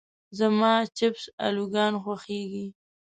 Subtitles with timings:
[0.37, 2.65] زما چپس الوګان خوښيږي.